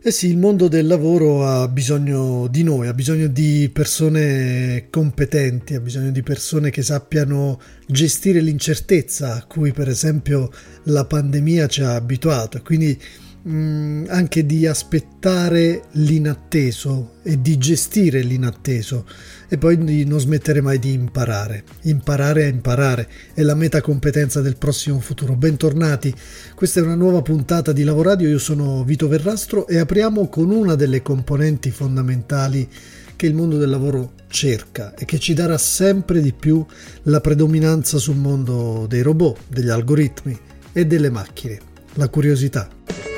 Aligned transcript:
Eh 0.00 0.10
sì, 0.10 0.28
il 0.28 0.38
mondo 0.38 0.68
del 0.68 0.86
lavoro 0.86 1.46
ha 1.46 1.68
bisogno 1.68 2.46
di 2.48 2.62
noi, 2.62 2.88
ha 2.88 2.94
bisogno 2.94 3.26
di 3.26 3.70
persone 3.72 4.86
competenti, 4.90 5.74
ha 5.74 5.80
bisogno 5.80 6.10
di 6.10 6.22
persone 6.22 6.70
che 6.70 6.82
sappiano 6.82 7.60
gestire 7.86 8.40
l'incertezza 8.40 9.34
a 9.34 9.44
cui 9.44 9.72
per 9.72 9.88
esempio 9.88 10.50
la 10.84 11.04
pandemia 11.04 11.66
ci 11.66 11.82
ha 11.82 11.94
abituato. 11.94 12.60
Quindi 12.62 12.98
mh, 13.42 13.50
mm, 13.52 14.04
anche 14.08 14.46
di 14.46 14.66
aspettare 14.66 15.84
l'inatteso 15.92 17.14
e 17.22 17.40
di 17.40 17.58
gestire 17.58 18.22
l'inatteso 18.22 19.06
e 19.48 19.58
poi 19.58 19.76
di 19.78 20.04
non 20.04 20.20
smettere 20.20 20.60
mai 20.60 20.78
di 20.78 20.92
imparare. 20.92 21.64
Imparare 21.82 22.44
a 22.44 22.48
imparare 22.48 23.08
è 23.34 23.42
la 23.42 23.54
metacompetenza 23.54 24.40
del 24.40 24.56
prossimo 24.56 25.00
futuro. 25.00 25.34
Bentornati, 25.34 26.14
questa 26.54 26.80
è 26.80 26.82
una 26.82 26.94
nuova 26.94 27.22
puntata 27.22 27.72
di 27.72 27.84
Lavoradio, 27.84 28.28
io 28.28 28.38
sono 28.38 28.84
Vito 28.84 29.08
Verrastro 29.08 29.66
e 29.66 29.78
apriamo 29.78 30.28
con 30.28 30.50
una 30.50 30.74
delle 30.74 31.02
componenti 31.02 31.70
fondamentali 31.70 32.68
che 33.14 33.26
il 33.26 33.34
mondo 33.34 33.56
del 33.56 33.70
lavoro 33.70 34.14
cerca 34.28 34.94
e 34.94 35.04
che 35.04 35.18
ci 35.18 35.34
darà 35.34 35.58
sempre 35.58 36.20
di 36.20 36.32
più 36.32 36.64
la 37.04 37.20
predominanza 37.20 37.98
sul 37.98 38.16
mondo 38.16 38.86
dei 38.88 39.02
robot, 39.02 39.38
degli 39.48 39.68
algoritmi 39.68 40.36
e 40.72 40.86
delle 40.86 41.10
macchine, 41.10 41.60
la 41.94 42.08
curiosità. 42.08 43.11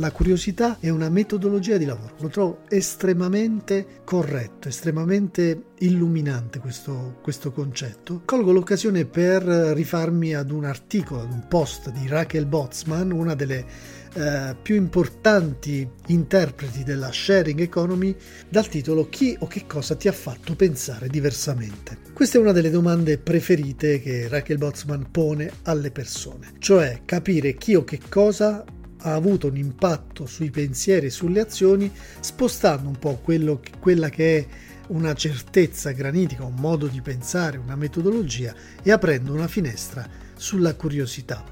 La 0.00 0.12
curiosità 0.12 0.76
è 0.78 0.90
una 0.90 1.08
metodologia 1.08 1.76
di 1.76 1.84
lavoro, 1.84 2.14
lo 2.20 2.28
trovo 2.28 2.58
estremamente 2.68 3.84
corretto, 4.04 4.68
estremamente 4.68 5.64
illuminante 5.78 6.60
questo, 6.60 7.18
questo 7.20 7.50
concetto. 7.50 8.22
Colgo 8.24 8.52
l'occasione 8.52 9.06
per 9.06 9.42
rifarmi 9.42 10.36
ad 10.36 10.52
un 10.52 10.66
articolo, 10.66 11.22
ad 11.22 11.32
un 11.32 11.48
post 11.48 11.90
di 11.90 12.06
Raquel 12.06 12.46
Botzman, 12.46 13.10
una 13.10 13.34
delle 13.34 13.66
eh, 14.14 14.54
più 14.62 14.76
importanti 14.76 15.88
interpreti 16.06 16.84
della 16.84 17.10
sharing 17.10 17.58
economy, 17.58 18.14
dal 18.48 18.68
titolo 18.68 19.08
Chi 19.08 19.36
o 19.40 19.48
che 19.48 19.66
cosa 19.66 19.96
ti 19.96 20.06
ha 20.06 20.12
fatto 20.12 20.54
pensare 20.54 21.08
diversamente? 21.08 21.98
Questa 22.12 22.38
è 22.38 22.40
una 22.40 22.52
delle 22.52 22.70
domande 22.70 23.18
preferite 23.18 24.00
che 24.00 24.28
Raquel 24.28 24.58
Botzman 24.58 25.10
pone 25.10 25.50
alle 25.64 25.90
persone, 25.90 26.52
cioè 26.60 27.00
capire 27.04 27.54
chi 27.54 27.74
o 27.74 27.82
che 27.82 27.98
cosa 28.08 28.64
ha 29.02 29.14
avuto 29.14 29.48
un 29.48 29.56
impatto 29.56 30.26
sui 30.26 30.50
pensieri 30.50 31.06
e 31.06 31.10
sulle 31.10 31.40
azioni, 31.40 31.90
spostando 32.20 32.88
un 32.88 32.98
po' 32.98 33.18
quello, 33.22 33.60
quella 33.78 34.08
che 34.08 34.38
è 34.38 34.46
una 34.88 35.14
certezza 35.14 35.90
granitica, 35.92 36.44
un 36.44 36.56
modo 36.56 36.86
di 36.86 37.00
pensare, 37.00 37.58
una 37.58 37.76
metodologia 37.76 38.54
e 38.82 38.90
aprendo 38.90 39.32
una 39.32 39.48
finestra 39.48 40.08
sulla 40.34 40.74
curiosità, 40.74 41.44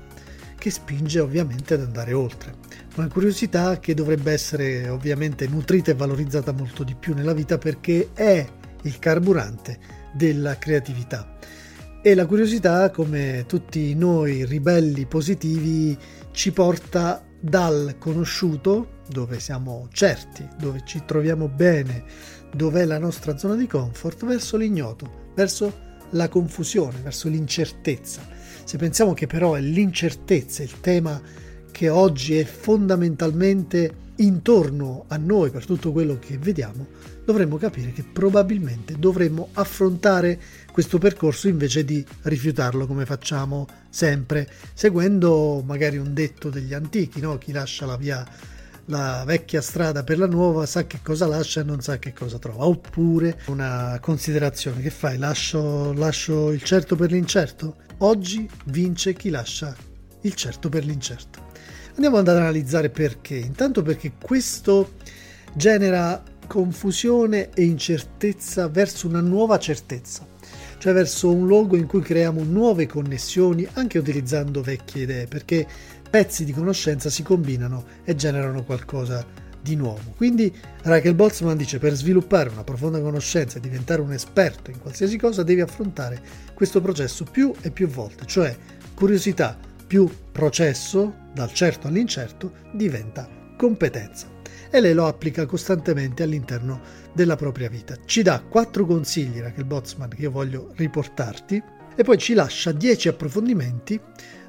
che 0.58 0.70
spinge 0.70 1.20
ovviamente 1.20 1.74
ad 1.74 1.82
andare 1.82 2.12
oltre. 2.12 2.54
Una 2.96 3.08
curiosità 3.08 3.78
che 3.78 3.94
dovrebbe 3.94 4.32
essere 4.32 4.88
ovviamente 4.88 5.46
nutrita 5.46 5.90
e 5.90 5.94
valorizzata 5.94 6.52
molto 6.52 6.82
di 6.82 6.94
più 6.94 7.14
nella 7.14 7.34
vita 7.34 7.58
perché 7.58 8.10
è 8.14 8.46
il 8.82 8.98
carburante 8.98 9.78
della 10.14 10.56
creatività. 10.56 11.36
E 12.02 12.14
la 12.14 12.26
curiosità, 12.26 12.90
come 12.90 13.44
tutti 13.46 13.94
noi 13.94 14.44
ribelli 14.44 15.06
positivi, 15.06 15.98
ci 16.30 16.52
porta 16.52 17.22
dal 17.40 17.96
conosciuto, 17.98 19.00
dove 19.08 19.38
siamo 19.40 19.88
certi, 19.92 20.48
dove 20.58 20.82
ci 20.84 21.02
troviamo 21.04 21.48
bene, 21.48 22.04
dove 22.54 22.82
è 22.82 22.84
la 22.84 22.98
nostra 22.98 23.36
zona 23.36 23.54
di 23.54 23.66
comfort, 23.66 24.24
verso 24.24 24.56
l'ignoto, 24.56 25.30
verso 25.34 25.84
la 26.10 26.28
confusione, 26.28 27.00
verso 27.02 27.28
l'incertezza. 27.28 28.26
Se 28.64 28.78
pensiamo 28.78 29.14
che 29.14 29.26
però 29.26 29.54
è 29.54 29.60
l'incertezza 29.60 30.62
il 30.62 30.80
tema 30.80 31.20
che 31.70 31.88
oggi 31.88 32.38
è 32.38 32.44
fondamentalmente 32.44 34.04
intorno 34.16 35.04
a 35.08 35.16
noi 35.16 35.50
per 35.50 35.64
tutto 35.64 35.92
quello 35.92 36.18
che 36.18 36.38
vediamo, 36.38 36.86
dovremmo 37.24 37.56
capire 37.56 37.92
che 37.92 38.04
probabilmente 38.04 38.96
dovremmo 38.98 39.48
affrontare 39.54 40.40
questo 40.70 40.98
percorso 40.98 41.48
invece 41.48 41.84
di 41.84 42.04
rifiutarlo 42.22 42.86
come 42.86 43.04
facciamo 43.04 43.66
sempre, 43.88 44.48
seguendo 44.74 45.62
magari 45.66 45.96
un 45.98 46.14
detto 46.14 46.50
degli 46.50 46.74
antichi, 46.74 47.20
no? 47.20 47.38
chi 47.38 47.52
lascia 47.52 47.86
la 47.86 47.96
via 47.96 48.26
la 48.86 49.24
vecchia 49.26 49.60
strada 49.60 50.04
per 50.04 50.18
la 50.18 50.26
nuova 50.26 50.66
sa 50.66 50.86
che 50.86 51.00
cosa 51.02 51.26
lascia 51.26 51.60
e 51.60 51.64
non 51.64 51.80
sa 51.80 51.98
che 51.98 52.12
cosa 52.12 52.38
trova. 52.38 52.66
Oppure 52.66 53.40
una 53.46 53.98
considerazione 54.00 54.80
che 54.80 54.90
fai, 54.90 55.18
lascio, 55.18 55.92
lascio 55.92 56.52
il 56.52 56.62
certo 56.62 56.94
per 56.96 57.10
l'incerto? 57.10 57.76
Oggi 57.98 58.48
vince 58.66 59.14
chi 59.14 59.30
lascia 59.30 59.74
il 60.22 60.34
certo 60.34 60.68
per 60.68 60.84
l'incerto. 60.84 61.45
Andiamo 61.96 62.18
ad 62.18 62.28
analizzare 62.28 62.90
perché. 62.90 63.36
Intanto 63.36 63.82
perché 63.82 64.12
questo 64.22 64.92
genera 65.54 66.22
confusione 66.46 67.48
e 67.54 67.64
incertezza 67.64 68.68
verso 68.68 69.08
una 69.08 69.20
nuova 69.20 69.58
certezza, 69.58 70.26
cioè 70.76 70.92
verso 70.92 71.32
un 71.32 71.46
luogo 71.46 71.74
in 71.74 71.86
cui 71.86 72.02
creiamo 72.02 72.44
nuove 72.44 72.86
connessioni 72.86 73.66
anche 73.72 73.98
utilizzando 73.98 74.60
vecchie 74.60 75.04
idee, 75.04 75.26
perché 75.26 75.66
pezzi 76.08 76.44
di 76.44 76.52
conoscenza 76.52 77.08
si 77.08 77.22
combinano 77.22 77.84
e 78.04 78.14
generano 78.14 78.62
qualcosa 78.62 79.24
di 79.62 79.74
nuovo. 79.74 80.12
Quindi 80.16 80.54
Raquel 80.82 81.14
Boltzmann 81.14 81.56
dice 81.56 81.78
per 81.78 81.94
sviluppare 81.94 82.50
una 82.50 82.62
profonda 82.62 83.00
conoscenza 83.00 83.56
e 83.56 83.60
diventare 83.60 84.02
un 84.02 84.12
esperto 84.12 84.70
in 84.70 84.78
qualsiasi 84.80 85.16
cosa 85.16 85.42
devi 85.42 85.62
affrontare 85.62 86.20
questo 86.52 86.82
processo 86.82 87.24
più 87.24 87.52
e 87.62 87.70
più 87.70 87.88
volte, 87.88 88.26
cioè 88.26 88.54
curiosità 88.94 89.58
più 89.86 90.08
processo, 90.32 91.14
dal 91.32 91.52
certo 91.52 91.86
all'incerto, 91.86 92.52
diventa 92.72 93.28
competenza 93.56 94.34
e 94.70 94.80
lei 94.80 94.94
lo 94.94 95.06
applica 95.06 95.46
costantemente 95.46 96.22
all'interno 96.22 96.80
della 97.12 97.36
propria 97.36 97.68
vita. 97.68 97.96
Ci 98.04 98.22
dà 98.22 98.40
quattro 98.40 98.84
consigli, 98.84 99.40
Raquel 99.40 99.64
Botsman, 99.64 100.08
che 100.08 100.22
io 100.22 100.30
voglio 100.30 100.72
riportarti, 100.74 101.62
e 101.94 102.02
poi 102.02 102.18
ci 102.18 102.34
lascia 102.34 102.72
dieci 102.72 103.08
approfondimenti 103.08 103.98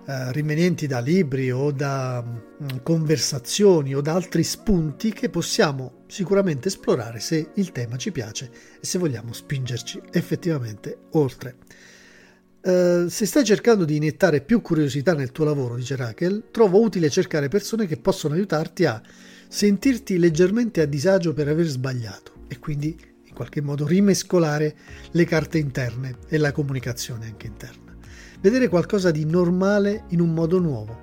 eh, 0.09 0.31
rimanienti 0.31 0.88
da 0.88 1.00
libri 1.00 1.52
o 1.52 1.72
da 1.72 2.22
mh, 2.22 2.64
mm, 2.64 2.78
conversazioni 2.81 3.94
o 3.94 4.00
da 4.00 4.14
altri 4.14 4.42
spunti 4.44 5.12
che 5.12 5.30
possiamo 5.30 6.04
sicuramente 6.08 6.69
esplorare 6.69 7.19
se 7.19 7.52
il 7.56 7.74
tema 7.74 7.98
ci 7.98 8.14
piace 8.14 8.50
e 8.80 8.86
se 8.86 9.00
vogliamo 9.00 9.34
spingerci 9.34 10.02
effettivamente 10.12 10.98
oltre. 11.12 11.56
Uh, 12.67 13.07
se 13.07 13.25
stai 13.25 13.45
cercando 13.45 13.85
di 13.85 13.95
iniettare 13.95 14.41
più 14.41 14.59
curiosità 14.59 15.13
nel 15.13 15.31
tuo 15.31 15.45
lavoro, 15.45 15.75
dice 15.75 15.95
Raquel, 15.95 16.50
trovo 16.51 16.81
utile 16.81 17.09
cercare 17.09 17.47
persone 17.47 17.85
che 17.85 17.95
possono 17.95 18.33
aiutarti 18.33 18.83
a 18.83 19.01
sentirti 19.47 20.17
leggermente 20.17 20.81
a 20.81 20.85
disagio 20.85 21.31
per 21.31 21.47
aver 21.47 21.66
sbagliato 21.66 22.33
e 22.50 22.59
quindi 22.59 22.94
in 23.23 23.33
qualche 23.33 23.61
modo 23.61 23.88
rimescolare 23.88 24.75
le 25.11 25.23
carte 25.23 25.59
interne 25.59 26.17
e 26.27 26.38
la 26.38 26.51
comunicazione 26.51 27.27
anche 27.27 27.47
interna. 27.47 27.95
Vedere 28.41 28.67
qualcosa 28.67 29.11
di 29.11 29.23
normale 29.23 30.03
in 30.09 30.19
un 30.19 30.33
modo 30.33 30.59
nuovo, 30.59 31.00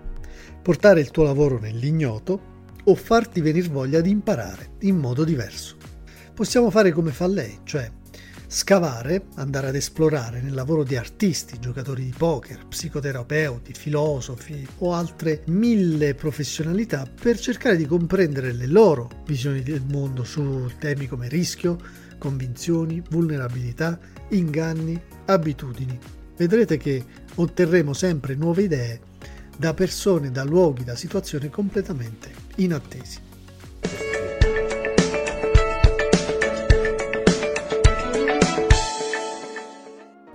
portare 0.61 1.01
il 1.01 1.11
tuo 1.11 1.23
lavoro 1.23 1.59
nell'ignoto 1.59 2.53
o 2.85 2.95
farti 2.95 3.41
venire 3.41 3.69
voglia 3.69 4.03
di 4.03 4.11
imparare 4.11 4.73
in 4.81 4.99
modo 4.99 5.25
diverso. 5.25 5.77
Possiamo 6.35 6.69
fare 6.69 6.93
come 6.93 7.11
fa 7.11 7.27
lei, 7.27 7.61
cioè 7.65 7.91
scavare, 8.55 9.25
andare 9.35 9.67
ad 9.67 9.75
esplorare 9.75 10.41
nel 10.41 10.55
lavoro 10.55 10.85
di 10.85 10.97
artisti, 10.97 11.59
giocatori 11.59 12.05
di 12.05 12.15
poker, 12.17 12.65
psicoterapeuti, 12.69 13.73
filosofi 13.73 14.65
o 14.79 14.93
altre 14.93 15.43
mille 15.47 16.15
professionalità 16.15 17.05
per 17.21 17.37
cercare 17.37 17.77
di 17.77 17.85
comprendere 17.85 18.53
le 18.53 18.69
loro 18.69 19.11
visioni 19.27 19.61
del 19.61 19.83
mondo 19.85 20.23
su 20.23 20.71
temi 20.79 21.09
come 21.09 21.29
rischio, 21.29 21.79
convinzioni, 22.17 23.03
vulnerabilità, 23.11 23.99
inganni, 24.29 25.03
abitudini. 25.25 25.99
Vedrete 26.37 26.77
che 26.77 27.05
otterremo 27.35 27.93
sempre 27.93 28.37
nuove 28.37 28.63
idee 28.63 29.01
da 29.59 29.75
persone, 29.75 30.31
da 30.31 30.45
luoghi, 30.45 30.85
da 30.85 30.95
situazioni 30.95 31.51
completamente 31.51 32.33
inattesi. 32.57 33.33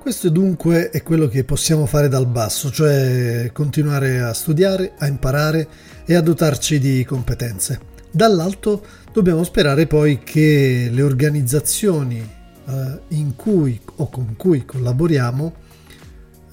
Questo 0.10 0.30
dunque 0.30 0.90
è 0.90 1.04
quello 1.04 1.28
che 1.28 1.44
possiamo 1.44 1.86
fare 1.86 2.08
dal 2.08 2.26
basso, 2.26 2.72
cioè 2.72 3.52
continuare 3.54 4.22
a 4.22 4.34
studiare, 4.34 4.94
a 4.98 5.06
imparare 5.06 5.68
e 6.04 6.16
a 6.16 6.22
dotarci 6.22 6.80
di 6.80 7.06
competenze. 7.06 7.80
Dall'alto 8.10 8.84
dobbiamo 9.14 9.44
sperare 9.44 9.86
poi 9.86 10.18
che 10.24 10.90
le 10.92 11.04
organizzazioni 11.04 12.18
eh, 12.18 13.00
in 13.10 13.36
cui 13.36 13.80
o 13.98 14.10
con 14.10 14.34
cui 14.36 14.66
collaboriamo 14.66 15.54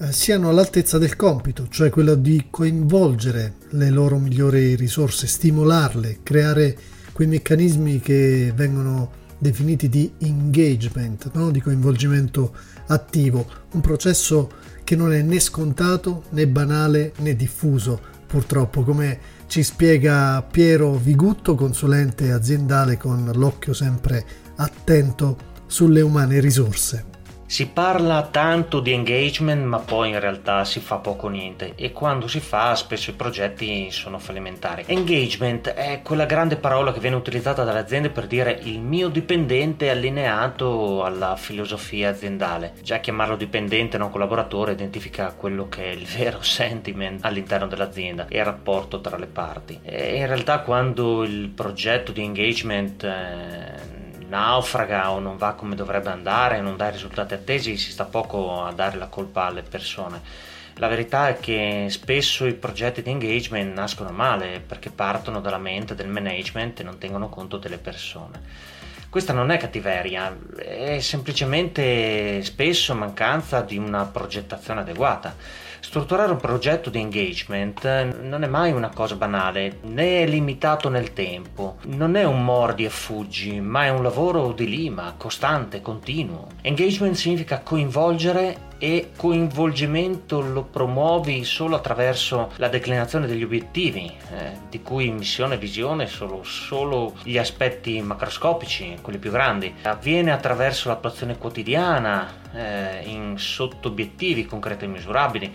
eh, 0.01 0.11
siano 0.11 0.49
all'altezza 0.49 0.99
del 0.99 1.15
compito, 1.15 1.67
cioè 1.67 1.89
quello 1.89 2.13
di 2.13 2.49
coinvolgere 2.51 3.55
le 3.69 3.89
loro 3.89 4.19
migliori 4.19 4.75
risorse, 4.75 5.25
stimolarle, 5.25 6.19
creare 6.21 6.77
quei 7.11 7.27
meccanismi 7.27 8.01
che 8.01 8.53
vengono 8.55 9.25
definiti 9.37 9.89
di 9.89 10.11
engagement, 10.19 11.31
no? 11.33 11.51
di 11.51 11.61
coinvolgimento 11.61 12.55
attivo, 12.87 13.45
un 13.71 13.81
processo 13.81 14.49
che 14.83 14.95
non 14.95 15.11
è 15.11 15.21
né 15.21 15.39
scontato 15.39 16.23
né 16.29 16.47
banale 16.47 17.13
né 17.17 17.35
diffuso, 17.35 17.99
purtroppo, 18.25 18.83
come 18.83 19.19
ci 19.47 19.63
spiega 19.63 20.41
Piero 20.41 20.95
Vigutto, 20.95 21.55
consulente 21.55 22.31
aziendale 22.31 22.97
con 22.97 23.31
l'occhio 23.33 23.73
sempre 23.73 24.25
attento 24.55 25.37
sulle 25.67 26.01
umane 26.01 26.39
risorse. 26.39 27.16
Si 27.49 27.69
parla 27.69 28.27
tanto 28.29 28.81
di 28.81 28.91
engagement 28.91 29.63
ma 29.63 29.79
poi 29.79 30.09
in 30.09 30.19
realtà 30.19 30.65
si 30.65 30.81
fa 30.81 30.97
poco 30.97 31.29
niente 31.29 31.71
e 31.75 31.93
quando 31.93 32.27
si 32.27 32.41
fa 32.41 32.75
spesso 32.75 33.11
i 33.11 33.13
progetti 33.13 33.89
sono 33.89 34.19
fallimentari. 34.19 34.83
Engagement 34.85 35.69
è 35.69 36.01
quella 36.03 36.25
grande 36.25 36.57
parola 36.57 36.91
che 36.91 36.99
viene 36.99 37.15
utilizzata 37.15 37.63
dalle 37.63 37.79
aziende 37.79 38.09
per 38.09 38.27
dire 38.27 38.59
il 38.63 38.81
mio 38.81 39.07
dipendente 39.07 39.89
allineato 39.89 41.05
alla 41.05 41.37
filosofia 41.37 42.09
aziendale. 42.09 42.73
Già 42.81 42.97
chiamarlo 42.97 43.37
dipendente 43.37 43.97
non 43.97 44.11
collaboratore 44.11 44.73
identifica 44.73 45.31
quello 45.31 45.69
che 45.69 45.85
è 45.85 45.93
il 45.93 46.05
vero 46.17 46.41
sentiment 46.41 47.23
all'interno 47.23 47.67
dell'azienda 47.67 48.27
e 48.27 48.39
il 48.39 48.45
rapporto 48.45 48.99
tra 48.99 49.15
le 49.15 49.27
parti. 49.27 49.79
E 49.83 50.17
in 50.17 50.27
realtà 50.27 50.59
quando 50.59 51.23
il 51.23 51.47
progetto 51.47 52.11
di 52.11 52.23
engagement 52.23 53.05
eh, 53.05 53.96
naufraga 54.27 55.11
o 55.11 55.19
non 55.19 55.37
va 55.37 55.53
come 55.53 55.75
dovrebbe 55.75 56.09
andare, 56.09 56.61
non 56.61 56.77
dà 56.77 56.89
i 56.89 56.91
risultati 56.91 57.33
attesi, 57.33 57.77
si 57.77 57.91
sta 57.91 58.05
poco 58.05 58.63
a 58.63 58.71
dare 58.71 58.97
la 58.97 59.07
colpa 59.07 59.45
alle 59.45 59.63
persone. 59.63 60.21
La 60.75 60.87
verità 60.87 61.29
è 61.29 61.39
che 61.39 61.87
spesso 61.89 62.45
i 62.45 62.53
progetti 62.53 63.01
di 63.01 63.09
engagement 63.09 63.73
nascono 63.73 64.11
male 64.11 64.59
perché 64.59 64.91
partono 64.91 65.41
dalla 65.41 65.57
mente 65.57 65.95
del 65.95 66.07
management 66.07 66.79
e 66.79 66.83
non 66.83 66.99
tengono 66.99 67.29
conto 67.29 67.57
delle 67.57 67.79
persone. 67.79 68.41
Questa 69.09 69.31
non 69.31 69.51
è 69.51 69.57
cattiveria, 69.57 70.37
è 70.57 70.99
semplicemente 70.99 72.43
spesso 72.43 72.93
mancanza 72.93 73.61
di 73.61 73.77
una 73.77 74.03
progettazione 74.05 74.81
adeguata. 74.81 75.33
Strutturare 75.79 76.31
un 76.31 76.37
progetto 76.37 76.89
di 76.89 76.99
engagement 76.99 77.85
non 78.21 78.43
è 78.43 78.47
mai 78.47 78.73
una 78.73 78.89
cosa 78.89 79.15
banale, 79.15 79.77
né 79.83 80.23
è 80.23 80.27
limitato 80.27 80.89
nel 80.89 81.13
tempo, 81.13 81.77
non 81.85 82.15
è 82.15 82.25
un 82.25 82.43
mordi 82.43 82.83
e 82.83 82.89
fuggi, 82.89 83.61
ma 83.61 83.85
è 83.85 83.89
un 83.89 84.03
lavoro 84.03 84.51
di 84.51 84.67
lima, 84.67 85.13
costante, 85.15 85.81
continuo. 85.81 86.49
Engagement 86.61 87.15
significa 87.15 87.61
coinvolgere 87.61 88.66
e 88.79 89.11
coinvolgimento 89.15 90.39
lo 90.41 90.63
promuovi 90.63 91.43
solo 91.43 91.75
attraverso 91.75 92.51
la 92.57 92.67
declinazione 92.67 93.27
degli 93.27 93.43
obiettivi, 93.43 94.11
eh, 94.31 94.57
di 94.69 94.81
cui 94.81 95.09
missione 95.11 95.55
e 95.55 95.57
visione 95.57 96.07
sono 96.07 96.43
solo 96.43 97.15
gli 97.23 97.37
aspetti 97.37 98.01
macroscopici, 98.01 98.97
quelli 99.01 99.19
più 99.19 99.31
grandi. 99.31 99.73
Avviene 99.83 100.31
attraverso 100.31 100.89
l'attuazione 100.89 101.37
quotidiana 101.37 102.27
eh, 102.53 103.01
in 103.05 103.37
sotto 103.37 103.87
obiettivi 103.87 104.45
concreti 104.45 104.85
e 104.85 104.87
misurabili. 104.87 105.53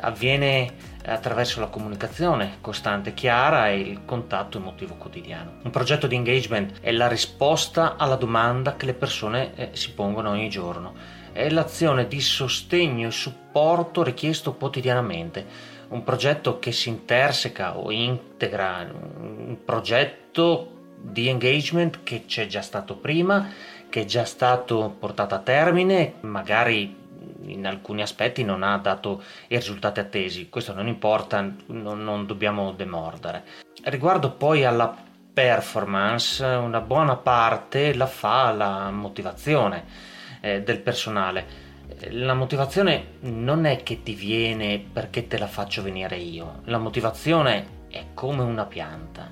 Avviene 0.00 0.92
attraverso 1.06 1.60
la 1.60 1.66
comunicazione 1.66 2.56
costante 2.60 3.10
e 3.10 3.14
chiara 3.14 3.68
e 3.68 3.78
il 3.78 4.04
contatto 4.04 4.58
emotivo 4.58 4.94
quotidiano. 4.94 5.58
Un 5.62 5.70
progetto 5.70 6.06
di 6.06 6.16
engagement 6.16 6.80
è 6.80 6.90
la 6.92 7.08
risposta 7.08 7.96
alla 7.96 8.16
domanda 8.16 8.74
che 8.74 8.86
le 8.86 8.94
persone 8.94 9.54
eh, 9.54 9.68
si 9.72 9.92
pongono 9.92 10.30
ogni 10.30 10.48
giorno 10.48 11.13
è 11.34 11.50
l'azione 11.50 12.06
di 12.06 12.20
sostegno 12.20 13.08
e 13.08 13.10
supporto 13.10 14.04
richiesto 14.04 14.54
quotidianamente. 14.54 15.44
Un 15.88 16.04
progetto 16.04 16.60
che 16.60 16.70
si 16.70 16.88
interseca 16.88 17.76
o 17.76 17.90
integra 17.90 18.88
un 19.18 19.58
progetto 19.64 20.70
di 20.96 21.28
engagement 21.28 22.04
che 22.04 22.24
c'è 22.24 22.46
già 22.46 22.62
stato 22.62 22.96
prima, 22.96 23.50
che 23.88 24.02
è 24.02 24.04
già 24.04 24.24
stato 24.24 24.94
portato 24.96 25.34
a 25.34 25.40
termine, 25.40 26.14
magari 26.20 27.02
in 27.46 27.66
alcuni 27.66 28.00
aspetti 28.00 28.44
non 28.44 28.62
ha 28.62 28.78
dato 28.78 29.20
i 29.48 29.56
risultati 29.56 29.98
attesi. 29.98 30.48
Questo 30.48 30.72
non 30.72 30.86
importa, 30.86 31.40
non, 31.66 32.04
non 32.04 32.26
dobbiamo 32.26 32.72
demordere. 32.72 33.42
Riguardo 33.82 34.30
poi 34.30 34.64
alla 34.64 34.96
performance, 35.34 36.44
una 36.44 36.80
buona 36.80 37.16
parte 37.16 37.92
la 37.92 38.06
fa 38.06 38.52
la 38.52 38.90
motivazione 38.92 40.12
eh, 40.44 40.62
del 40.62 40.78
personale. 40.80 41.72
La 42.10 42.34
motivazione 42.34 43.14
non 43.20 43.64
è 43.64 43.82
che 43.82 44.02
ti 44.02 44.14
viene 44.14 44.78
perché 44.78 45.26
te 45.26 45.38
la 45.38 45.46
faccio 45.46 45.82
venire 45.82 46.16
io, 46.16 46.60
la 46.64 46.78
motivazione 46.78 47.82
è 47.88 48.06
come 48.12 48.42
una 48.42 48.66
pianta, 48.66 49.30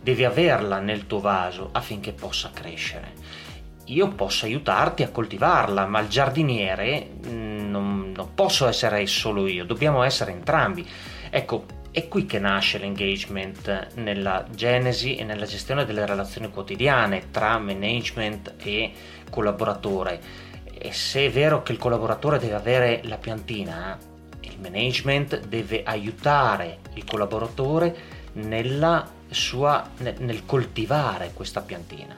devi 0.00 0.24
averla 0.24 0.78
nel 0.78 1.06
tuo 1.06 1.20
vaso 1.20 1.68
affinché 1.72 2.12
possa 2.12 2.50
crescere. 2.54 3.44
Io 3.86 4.08
posso 4.08 4.46
aiutarti 4.46 5.02
a 5.02 5.10
coltivarla, 5.10 5.86
ma 5.86 6.00
il 6.00 6.08
giardiniere 6.08 7.08
mm, 7.26 7.70
non, 7.70 8.12
non 8.14 8.34
posso 8.34 8.66
essere 8.66 9.06
solo 9.06 9.46
io, 9.46 9.64
dobbiamo 9.64 10.02
essere 10.02 10.32
entrambi. 10.32 10.86
Ecco, 11.30 11.66
è 11.90 12.08
qui 12.08 12.26
che 12.26 12.38
nasce 12.38 12.78
l'engagement 12.78 13.94
nella 13.94 14.44
genesi 14.50 15.16
e 15.16 15.24
nella 15.24 15.46
gestione 15.46 15.84
delle 15.84 16.04
relazioni 16.04 16.50
quotidiane 16.50 17.30
tra 17.30 17.58
management 17.58 18.54
e 18.58 18.92
collaboratore 19.30 20.45
e 20.86 20.92
se 20.92 21.26
è 21.26 21.30
vero 21.30 21.64
che 21.64 21.72
il 21.72 21.78
collaboratore 21.78 22.38
deve 22.38 22.54
avere 22.54 23.00
la 23.04 23.16
piantina, 23.16 23.98
il 24.42 24.56
management 24.60 25.46
deve 25.48 25.82
aiutare 25.82 26.78
il 26.94 27.04
collaboratore 27.04 27.96
sua, 29.28 29.90
nel 30.18 30.46
coltivare 30.46 31.32
questa 31.34 31.62
piantina. 31.62 32.16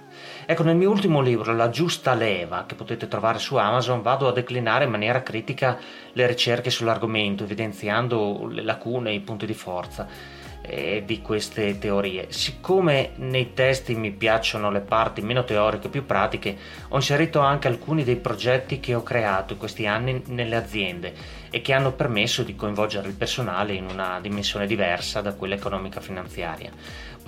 Ecco, 0.51 0.63
nel 0.63 0.77
mio 0.77 0.89
ultimo 0.89 1.21
libro, 1.21 1.55
La 1.55 1.69
giusta 1.69 2.15
leva, 2.15 2.65
che 2.65 2.75
potete 2.75 3.07
trovare 3.07 3.39
su 3.39 3.57
Amazon, 3.57 4.01
vado 4.01 4.29
a 4.29 4.33
declinare 4.33 4.85
in 4.85 4.91
maniera 4.91 5.23
critica 5.23 5.77
le 6.15 6.27
ricerche 6.27 6.71
sull'argomento, 6.71 7.45
evidenziando 7.45 8.47
le 8.51 8.63
lacune 8.63 9.11
e 9.11 9.15
i 9.17 9.21
punti 9.21 9.45
di 9.45 9.53
forza 9.53 10.07
eh, 10.63 11.03
di 11.05 11.21
queste 11.21 11.79
teorie. 11.79 12.27
Siccome 12.31 13.11
nei 13.17 13.53
testi 13.53 13.95
mi 13.95 14.11
piacciono 14.11 14.71
le 14.71 14.81
parti 14.81 15.21
meno 15.21 15.45
teoriche 15.45 15.91
più 15.91 16.07
pratiche, 16.07 16.57
ho 16.89 16.97
inserito 16.97 17.41
anche 17.41 17.69
alcuni 17.69 18.03
dei 18.03 18.17
progetti 18.17 18.81
che 18.81 18.95
ho 18.95 19.03
creato 19.03 19.53
in 19.53 19.59
questi 19.59 19.87
anni 19.87 20.23
nelle 20.29 20.57
aziende 20.57 21.13
e 21.51 21.61
che 21.61 21.73
hanno 21.73 21.93
permesso 21.93 22.43
di 22.43 22.55
coinvolgere 22.55 23.09
il 23.09 23.15
personale 23.15 23.75
in 23.75 23.87
una 23.87 24.19
dimensione 24.21 24.67
diversa 24.67 25.21
da 25.21 25.35
quella 25.35 25.55
economica 25.55 26.01
finanziaria. 26.01 26.71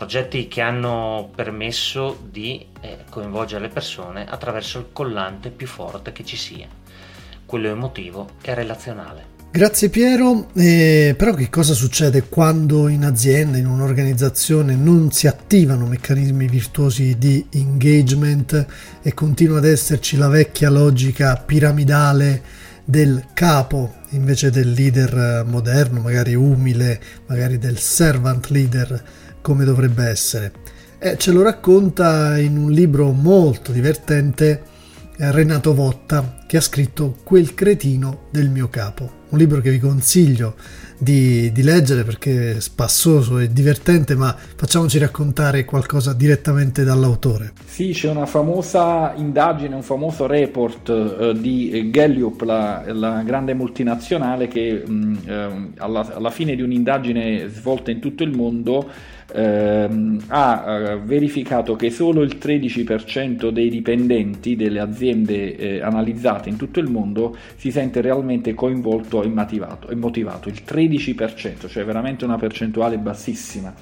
Progetti 0.01 0.49
che 0.49 0.63
hanno 0.63 1.31
permesso 1.35 2.19
di 2.31 2.65
eh, 2.81 3.01
coinvolgere 3.11 3.61
le 3.61 3.69
persone 3.69 4.25
attraverso 4.27 4.79
il 4.79 4.87
collante 4.93 5.51
più 5.51 5.67
forte 5.67 6.11
che 6.13 6.25
ci 6.25 6.39
sia, 6.39 6.67
quello 7.45 7.69
emotivo 7.69 8.31
e 8.41 8.55
relazionale. 8.55 9.25
Grazie 9.51 9.91
Piero, 9.91 10.49
eh, 10.55 11.15
però 11.19 11.35
che 11.35 11.51
cosa 11.51 11.75
succede 11.75 12.31
quando 12.31 12.89
in 12.89 13.05
azienda, 13.05 13.59
in 13.59 13.67
un'organizzazione 13.67 14.75
non 14.75 15.13
si 15.13 15.27
attivano 15.27 15.85
meccanismi 15.85 16.47
virtuosi 16.47 17.19
di 17.19 17.47
engagement 17.51 18.67
e 19.03 19.13
continua 19.13 19.59
ad 19.59 19.67
esserci 19.67 20.17
la 20.17 20.29
vecchia 20.29 20.71
logica 20.71 21.37
piramidale 21.37 22.43
del 22.87 23.27
capo 23.35 23.97
invece 24.13 24.51
del 24.51 24.73
leader 24.73 25.45
moderno, 25.47 26.01
magari 26.01 26.35
umile, 26.35 26.99
magari 27.27 27.59
del 27.59 27.77
servant 27.77 28.49
leader 28.49 29.29
come 29.41 29.65
dovrebbe 29.65 30.05
essere? 30.05 30.53
Eh, 30.99 31.17
ce 31.17 31.33
lo 31.33 31.43
racconta 31.43 32.39
in 32.39 32.57
un 32.57 32.71
libro 32.71 33.11
molto 33.13 33.73
divertente 33.73 34.63
eh, 35.17 35.33
Renato 35.33 35.75
Votta 35.75 36.39
che 36.47 36.57
ha 36.57 36.61
scritto 36.61 37.17
Quel 37.25 37.55
cretino 37.55 38.29
del 38.31 38.51
mio 38.51 38.69
capo 38.69 39.19
un 39.31 39.39
libro 39.39 39.61
che 39.61 39.71
vi 39.71 39.79
consiglio 39.79 40.55
di, 40.99 41.51
di, 41.53 41.63
leggere 41.63 42.05
perché 42.05 42.57
è 42.57 42.61
spassoso 42.61 43.39
e 43.39 43.53
divertente, 43.53 44.15
ma 44.15 44.35
facciamoci 44.35 44.99
raccontare 44.99 45.65
qualcosa 45.65 46.13
direttamente 46.13 46.85
dall'autore. 46.85 47.53
Sì, 47.65 47.91
c'è 47.93 48.11
una 48.11 48.27
famosa 48.27 49.15
indagine, 49.17 49.75
un 49.75 49.83
famoso 49.83 50.27
report 50.27 50.89
eh, 50.89 51.35
di 51.39 51.89
Gallup, 51.91 52.43
la, 52.43 52.85
la, 52.89 53.23
grande 53.23 53.55
multinazionale, 53.55 54.49
che 54.49 54.83
mh, 54.85 54.93
mm, 54.93 55.15
eh, 55.27 55.71
alla, 55.79 56.15
alla 56.15 56.31
fine 56.31 56.55
di 56.55 56.63
un'indagine 56.63 57.49
svolta 57.49 57.91
in 57.91 58.01
tutto 58.01 58.23
il 58.23 58.37
mondo 58.37 58.91
ehm, 59.33 60.25
ha 60.29 60.65
eh, 60.67 60.97
verificato 60.99 61.77
che 61.77 61.91
solo 61.91 62.23
il 62.23 62.39
13% 62.41 63.51
dei 63.51 63.69
dipendenti 63.69 64.57
delle 64.57 64.81
aziende 64.81 65.57
eh, 65.57 65.81
analizzate 65.81 66.49
in 66.49 66.57
tutto 66.57 66.81
il 66.81 66.89
mondo 66.89 67.37
si 67.57 67.71
sente 67.71 68.01
realmente 68.01 68.55
coinvolto 68.55 69.23
e 69.23 69.29
motivato, 69.29 69.89
e 69.89 69.95
motivato, 69.95 70.49
il 70.49 70.63
13%, 70.67 71.69
cioè 71.69 71.85
veramente 71.85 72.25
una 72.25 72.37
percentuale 72.37 72.99
bassissima. 72.99 73.75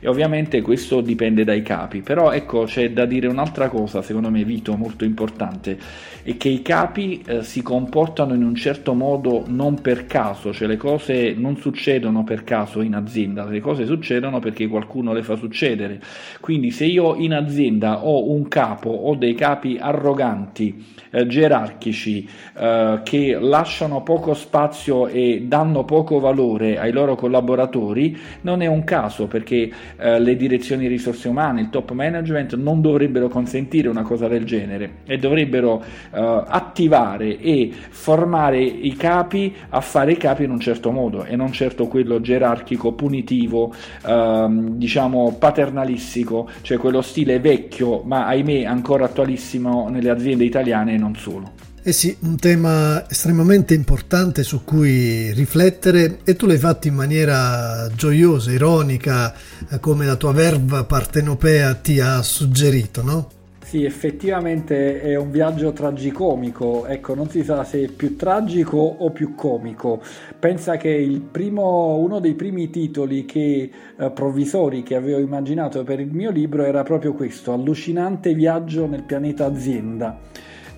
E 0.00 0.08
ovviamente 0.08 0.62
questo 0.62 1.00
dipende 1.00 1.44
dai 1.44 1.62
capi. 1.62 2.00
Però 2.00 2.32
ecco 2.32 2.64
c'è 2.64 2.90
da 2.90 3.04
dire 3.06 3.28
un'altra 3.28 3.68
cosa, 3.68 4.02
secondo 4.02 4.30
me 4.30 4.44
Vito, 4.44 4.76
molto 4.76 5.04
importante, 5.04 5.78
è 6.22 6.36
che 6.36 6.48
i 6.48 6.62
capi 6.62 7.22
eh, 7.26 7.42
si 7.42 7.62
comportano 7.62 8.34
in 8.34 8.42
un 8.42 8.54
certo 8.54 8.94
modo 8.94 9.44
non 9.46 9.80
per 9.80 10.06
caso, 10.06 10.52
cioè 10.52 10.66
le 10.66 10.76
cose 10.76 11.34
non 11.36 11.56
succedono 11.56 12.24
per 12.24 12.44
caso 12.44 12.80
in 12.80 12.94
azienda, 12.94 13.44
le 13.44 13.60
cose 13.60 13.86
succedono 13.86 14.38
perché 14.38 14.66
qualcuno 14.66 15.12
le 15.12 15.22
fa 15.22 15.36
succedere. 15.36 16.00
Quindi 16.40 16.70
se 16.70 16.86
io 16.86 17.14
in 17.16 17.34
azienda 17.34 18.04
ho 18.04 18.30
un 18.30 18.48
capo 18.48 18.90
o 18.90 19.14
dei 19.14 19.34
capi 19.34 19.78
arroganti, 19.78 20.84
eh, 21.10 21.26
gerarchici, 21.26 22.28
eh, 22.56 23.00
che 23.02 23.38
lasciano 23.38 24.02
poco 24.02 24.34
spazio 24.34 25.06
e 25.06 25.44
danno 25.46 25.84
poco 25.84 26.18
valore 26.20 26.78
ai 26.78 26.92
loro 26.92 27.14
collaboratori, 27.14 28.16
non 28.42 28.62
è 28.62 28.66
un 28.66 28.84
caso 28.84 29.26
perché 29.26 29.70
eh, 29.96 30.18
le 30.20 30.36
direzioni 30.36 30.86
risorse 30.86 31.28
umane, 31.28 31.60
il 31.60 31.70
top 31.70 31.92
management 31.92 32.54
non 32.56 32.80
dovrebbero 32.80 33.28
consentire 33.28 33.88
una 33.88 34.02
cosa 34.02 34.28
del 34.28 34.44
genere 34.44 34.98
e 35.04 35.18
dovrebbero 35.18 35.82
eh, 35.82 36.44
attivare 36.46 37.38
e 37.38 37.70
formare 37.90 38.60
i 38.62 38.94
capi 38.96 39.54
a 39.70 39.80
fare 39.80 40.12
i 40.12 40.16
capi 40.16 40.44
in 40.44 40.50
un 40.50 40.60
certo 40.60 40.90
modo 40.90 41.24
e 41.24 41.36
non 41.36 41.52
certo 41.52 41.86
quello 41.86 42.20
gerarchico, 42.20 42.92
punitivo, 42.92 43.72
ehm, 44.06 44.76
diciamo 44.76 45.36
paternalistico, 45.38 46.48
cioè 46.62 46.78
quello 46.78 47.02
stile 47.02 47.40
vecchio 47.40 48.02
ma 48.04 48.26
ahimè 48.26 48.64
ancora 48.64 49.04
attualissimo 49.06 49.88
nelle 49.88 50.10
aziende 50.10 50.44
italiane 50.44 50.94
e 50.94 50.96
non 50.96 51.14
solo. 51.16 51.68
Eh 51.82 51.92
sì, 51.92 52.14
un 52.20 52.36
tema 52.36 53.08
estremamente 53.08 53.72
importante 53.72 54.42
su 54.42 54.64
cui 54.64 55.32
riflettere 55.32 56.18
e 56.24 56.36
tu 56.36 56.44
l'hai 56.44 56.58
fatto 56.58 56.88
in 56.88 56.94
maniera 56.94 57.88
gioiosa, 57.94 58.52
ironica, 58.52 59.32
eh, 59.70 59.80
come 59.80 60.04
la 60.04 60.16
tua 60.16 60.32
verba 60.32 60.84
partenopea 60.84 61.72
ti 61.76 61.98
ha 61.98 62.20
suggerito, 62.20 63.02
no? 63.02 63.30
Sì, 63.64 63.84
effettivamente 63.84 65.00
è 65.00 65.16
un 65.16 65.30
viaggio 65.30 65.72
tragicomico, 65.72 66.84
ecco, 66.84 67.14
non 67.14 67.30
si 67.30 67.42
sa 67.42 67.64
se 67.64 67.84
è 67.84 67.88
più 67.88 68.14
tragico 68.14 68.76
o 68.76 69.10
più 69.10 69.34
comico. 69.34 70.02
Pensa 70.38 70.76
che 70.76 71.18
primo, 71.30 71.96
uno 71.96 72.20
dei 72.20 72.34
primi 72.34 72.68
titoli 72.68 73.24
che, 73.24 73.70
eh, 73.96 74.10
provvisori 74.10 74.82
che 74.82 74.96
avevo 74.96 75.18
immaginato 75.18 75.82
per 75.82 75.98
il 75.98 76.12
mio 76.12 76.30
libro 76.30 76.62
era 76.64 76.82
proprio 76.82 77.14
questo, 77.14 77.54
Allucinante 77.54 78.34
viaggio 78.34 78.86
nel 78.86 79.04
pianeta 79.04 79.46
azienda. 79.46 80.18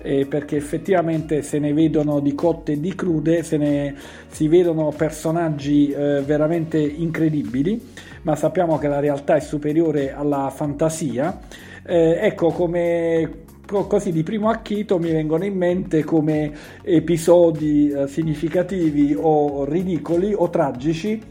Eh, 0.05 0.25
perché 0.25 0.57
effettivamente 0.57 1.43
se 1.43 1.59
ne 1.59 1.71
vedono 1.71 2.19
di 2.19 2.35
cotte 2.35 2.73
e 2.73 2.79
di 2.81 2.93
crude, 2.93 3.41
se 3.41 3.55
ne 3.55 3.95
si 4.27 4.49
vedono 4.49 4.91
personaggi 4.95 5.91
eh, 5.91 6.21
veramente 6.25 6.77
incredibili, 6.77 7.81
ma 8.23 8.35
sappiamo 8.35 8.77
che 8.77 8.89
la 8.89 8.99
realtà 8.99 9.35
è 9.35 9.39
superiore 9.39 10.11
alla 10.11 10.51
fantasia. 10.53 11.39
Eh, 11.85 12.17
ecco 12.21 12.49
come 12.49 13.43
così 13.65 14.11
di 14.11 14.23
primo 14.23 14.49
acchito 14.49 14.99
mi 14.99 15.09
vengono 15.09 15.45
in 15.45 15.55
mente 15.55 16.03
come 16.03 16.51
episodi 16.83 17.89
eh, 17.89 18.07
significativi 18.07 19.15
o 19.17 19.63
ridicoli 19.63 20.33
o 20.33 20.49
tragici 20.49 21.21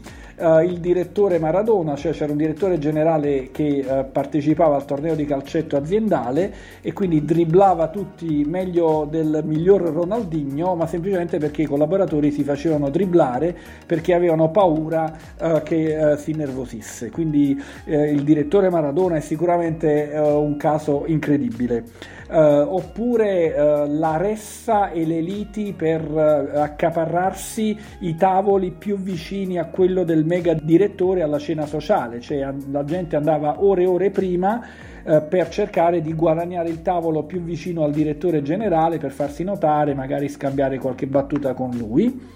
uh, 0.43 0.59
il 0.61 0.79
direttore 0.79 1.39
Maradona, 1.39 1.95
cioè 1.95 2.11
c'era 2.11 2.31
un 2.31 2.37
direttore 2.37 2.77
generale 2.77 3.49
che 3.51 3.85
uh, 3.87 4.11
partecipava 4.11 4.75
al 4.75 4.85
torneo 4.85 5.15
di 5.15 5.25
calcetto 5.25 5.77
aziendale 5.77 6.53
e 6.81 6.91
quindi 6.91 7.23
dribblava 7.23 7.87
tutti 7.87 8.43
meglio 8.45 9.07
del 9.09 9.41
miglior 9.45 9.81
Ronaldinho, 9.81 10.75
ma 10.75 10.85
semplicemente 10.85 11.37
perché 11.37 11.63
i 11.63 11.65
collaboratori 11.65 12.31
si 12.31 12.43
facevano 12.43 12.89
dribblare 12.89 13.55
perché 13.85 14.13
avevano 14.13 14.51
paura 14.51 15.11
uh, 15.39 15.63
che 15.63 16.15
si 16.17 16.33
nervosisse. 16.33 17.09
Quindi 17.09 17.61
il 17.85 18.23
direttore 18.23 18.69
Maradona 18.69 19.15
è 19.15 19.19
sicuramente 19.21 20.11
un 20.13 20.57
caso 20.57 21.03
incredibile 21.05 21.83
eh, 22.33 22.37
oppure 22.37 23.53
eh, 23.53 23.87
la 23.87 24.17
ressa 24.17 24.91
e 24.91 25.05
le 25.05 25.21
liti 25.21 25.73
per 25.73 26.01
eh, 26.01 26.59
accaparrarsi 26.59 27.77
i 27.99 28.15
tavoli 28.15 28.71
più 28.71 28.97
vicini 28.97 29.59
a 29.59 29.65
quello 29.65 30.03
del 30.03 30.25
mega 30.33 30.53
direttore 30.53 31.21
alla 31.21 31.37
cena 31.37 31.67
sociale, 31.67 32.19
cioè 32.19 32.51
la 32.71 32.83
gente 32.83 33.15
andava 33.15 33.63
ore 33.63 33.83
e 33.83 33.85
ore 33.85 34.09
prima 34.09 34.65
eh, 35.03 35.21
per 35.21 35.49
cercare 35.49 36.01
di 36.01 36.13
guadagnare 36.13 36.69
il 36.69 36.81
tavolo 36.81 37.23
più 37.23 37.41
vicino 37.41 37.83
al 37.83 37.91
direttore 37.91 38.41
generale 38.41 38.97
per 38.97 39.11
farsi 39.11 39.43
notare, 39.43 39.93
magari 39.93 40.29
scambiare 40.29 40.79
qualche 40.79 41.05
battuta 41.05 41.53
con 41.53 41.71
lui. 41.77 42.31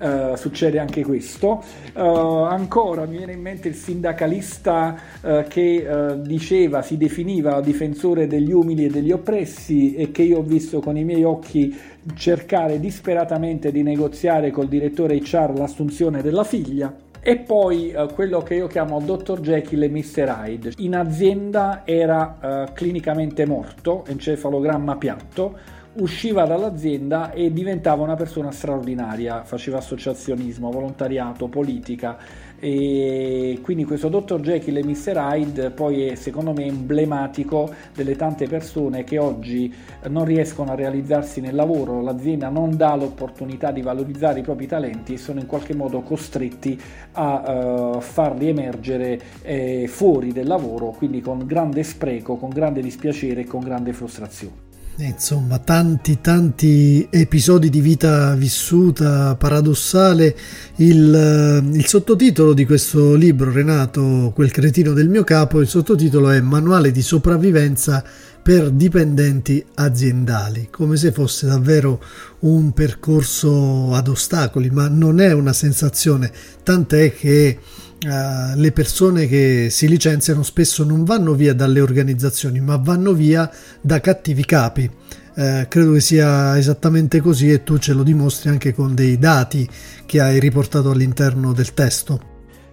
Uh, 0.00 0.34
succede 0.34 0.78
anche 0.78 1.04
questo. 1.04 1.62
Uh, 1.92 2.00
ancora 2.00 3.04
mi 3.04 3.18
viene 3.18 3.32
in 3.32 3.40
mente 3.42 3.68
il 3.68 3.74
sindacalista 3.74 4.96
uh, 5.20 5.44
che 5.46 5.86
diceva, 6.22 6.80
si 6.80 6.96
definiva 6.96 7.60
difensore 7.60 8.26
degli 8.26 8.50
umili 8.50 8.86
e 8.86 8.88
degli 8.88 9.12
oppressi 9.12 9.94
e 9.94 10.10
che 10.10 10.22
io 10.22 10.38
ho 10.38 10.42
visto 10.42 10.80
con 10.80 10.96
i 10.96 11.04
miei 11.04 11.22
occhi 11.22 11.78
cercare 12.14 12.80
disperatamente 12.80 13.70
di 13.70 13.82
negoziare 13.82 14.50
col 14.50 14.68
direttore 14.68 15.18
HR 15.18 15.52
l'assunzione 15.54 16.22
della 16.22 16.44
figlia. 16.44 17.08
E 17.22 17.36
poi 17.36 17.92
uh, 17.94 18.06
quello 18.14 18.40
che 18.42 18.54
io 18.54 18.66
chiamo 18.66 18.98
Dr. 18.98 19.40
Jekyll 19.40 19.82
e 19.82 19.88
Mr. 19.88 20.42
Hyde. 20.42 20.72
In 20.78 20.96
azienda 20.96 21.82
era 21.84 22.66
uh, 22.68 22.72
clinicamente 22.72 23.44
morto, 23.44 24.04
encefalogramma 24.06 24.96
piatto, 24.96 25.58
usciva 25.94 26.44
dall'azienda 26.44 27.32
e 27.32 27.52
diventava 27.52 28.02
una 28.02 28.14
persona 28.14 28.52
straordinaria, 28.52 29.42
faceva 29.42 29.78
associazionismo, 29.78 30.70
volontariato, 30.70 31.48
politica 31.48 32.18
e 32.62 33.58
quindi 33.62 33.84
questo 33.84 34.08
Dr. 34.08 34.38
Jekyll 34.40 34.76
e 34.76 34.84
Mr. 34.84 35.16
Hyde 35.16 35.70
poi 35.70 36.08
è 36.08 36.14
secondo 36.14 36.52
me 36.52 36.66
emblematico 36.66 37.72
delle 37.94 38.16
tante 38.16 38.46
persone 38.46 39.02
che 39.02 39.18
oggi 39.18 39.72
non 40.08 40.26
riescono 40.26 40.70
a 40.70 40.74
realizzarsi 40.74 41.40
nel 41.40 41.54
lavoro, 41.54 42.02
l'azienda 42.02 42.50
non 42.50 42.76
dà 42.76 42.94
l'opportunità 42.94 43.70
di 43.72 43.80
valorizzare 43.80 44.40
i 44.40 44.42
propri 44.42 44.66
talenti 44.66 45.14
e 45.14 45.18
sono 45.18 45.40
in 45.40 45.46
qualche 45.46 45.74
modo 45.74 46.02
costretti 46.02 46.78
a 47.12 47.94
uh, 47.94 48.00
farli 48.00 48.48
emergere 48.48 49.18
eh, 49.42 49.86
fuori 49.88 50.32
del 50.32 50.46
lavoro, 50.46 50.90
quindi 50.90 51.20
con 51.20 51.46
grande 51.46 51.82
spreco, 51.82 52.36
con 52.36 52.50
grande 52.50 52.82
dispiacere 52.82 53.40
e 53.40 53.46
con 53.46 53.60
grande 53.60 53.92
frustrazione. 53.92 54.69
Insomma, 55.04 55.58
tanti, 55.58 56.20
tanti 56.20 57.06
episodi 57.10 57.70
di 57.70 57.80
vita 57.80 58.34
vissuta, 58.34 59.34
paradossale. 59.34 60.36
Il, 60.76 61.14
eh, 61.14 61.76
il, 61.76 61.86
sottotitolo 61.86 62.52
di 62.52 62.66
questo 62.66 63.14
libro, 63.14 63.50
Renato, 63.50 64.30
quel 64.34 64.50
cretino 64.50 64.92
del 64.92 65.08
mio 65.08 65.24
capo, 65.24 65.60
il 65.60 65.68
sottotitolo 65.68 66.30
è 66.30 66.40
Manuale 66.40 66.90
di 66.90 67.00
sopravvivenza 67.00 68.04
per 68.42 68.70
dipendenti 68.70 69.64
aziendali, 69.74 70.68
come 70.70 70.96
se 70.96 71.12
fosse 71.12 71.46
davvero 71.46 72.02
un 72.40 72.72
percorso 72.72 73.94
ad 73.94 74.08
ostacoli, 74.08 74.70
ma 74.70 74.88
non 74.88 75.20
è 75.20 75.32
una 75.32 75.52
sensazione, 75.52 76.30
tant'è 76.62 77.14
che 77.14 77.58
Uh, 78.02 78.58
le 78.58 78.72
persone 78.72 79.26
che 79.26 79.68
si 79.70 79.86
licenziano 79.86 80.42
spesso 80.42 80.84
non 80.84 81.04
vanno 81.04 81.34
via 81.34 81.52
dalle 81.52 81.80
organizzazioni, 81.80 82.58
ma 82.58 82.76
vanno 82.76 83.12
via 83.12 83.50
da 83.80 84.00
cattivi 84.00 84.44
capi. 84.44 84.90
Uh, 85.34 85.66
credo 85.68 85.92
che 85.92 86.00
sia 86.00 86.56
esattamente 86.56 87.20
così 87.20 87.50
e 87.52 87.62
tu 87.62 87.76
ce 87.76 87.92
lo 87.92 88.02
dimostri 88.02 88.48
anche 88.48 88.72
con 88.72 88.94
dei 88.94 89.18
dati 89.18 89.68
che 90.06 90.20
hai 90.20 90.40
riportato 90.40 90.90
all'interno 90.90 91.52
del 91.52 91.74
testo. 91.74 92.29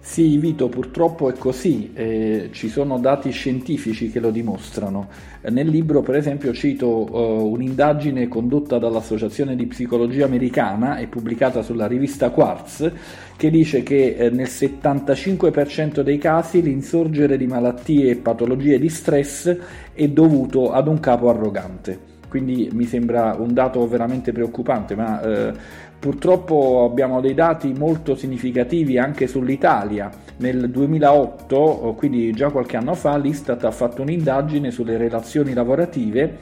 Sì, 0.08 0.38
Vito, 0.38 0.70
purtroppo 0.70 1.28
è 1.28 1.34
così, 1.34 1.90
eh, 1.92 2.48
ci 2.52 2.70
sono 2.70 2.98
dati 2.98 3.30
scientifici 3.30 4.08
che 4.10 4.20
lo 4.20 4.30
dimostrano. 4.30 5.08
Nel 5.50 5.68
libro, 5.68 6.00
per 6.00 6.16
esempio, 6.16 6.54
cito 6.54 6.88
uh, 6.88 7.52
un'indagine 7.52 8.26
condotta 8.26 8.78
dall'Associazione 8.78 9.54
di 9.54 9.66
Psicologia 9.66 10.24
Americana 10.24 10.96
e 10.96 11.08
pubblicata 11.08 11.60
sulla 11.60 11.86
rivista 11.86 12.30
Quartz, 12.30 12.90
che 13.36 13.50
dice 13.50 13.82
che 13.82 14.16
eh, 14.16 14.30
nel 14.30 14.48
75% 14.48 16.00
dei 16.00 16.16
casi 16.16 16.62
l'insorgere 16.62 17.36
di 17.36 17.46
malattie 17.46 18.10
e 18.10 18.16
patologie 18.16 18.78
di 18.78 18.88
stress 18.88 19.54
è 19.92 20.08
dovuto 20.08 20.72
ad 20.72 20.88
un 20.88 20.98
capo 21.00 21.28
arrogante. 21.28 22.17
Quindi 22.28 22.68
mi 22.72 22.84
sembra 22.84 23.34
un 23.38 23.54
dato 23.54 23.86
veramente 23.88 24.32
preoccupante, 24.32 24.94
ma 24.94 25.20
eh, 25.22 25.52
Purtroppo 25.98 26.84
abbiamo 26.88 27.20
dei 27.20 27.34
dati 27.34 27.72
molto 27.76 28.14
significativi 28.14 28.98
anche 28.98 29.26
sull'Italia. 29.26 30.08
Nel 30.36 30.70
2008, 30.70 31.94
quindi 31.96 32.32
già 32.32 32.50
qualche 32.50 32.76
anno 32.76 32.94
fa, 32.94 33.16
l'Istat 33.16 33.64
ha 33.64 33.72
fatto 33.72 34.02
un'indagine 34.02 34.70
sulle 34.70 34.96
relazioni 34.96 35.52
lavorative 35.54 36.38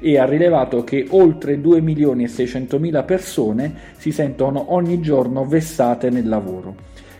e 0.00 0.18
ha 0.18 0.24
rilevato 0.24 0.82
che 0.82 1.06
oltre 1.10 1.60
2 1.60 1.80
milioni 1.80 2.24
e 2.24 2.28
600 2.28 2.80
mila 2.80 3.04
persone 3.04 3.72
si 3.96 4.10
sentono 4.10 4.74
ogni 4.74 5.00
giorno 5.00 5.44
vessate 5.44 6.10
nel 6.10 6.28
lavoro. 6.28 6.74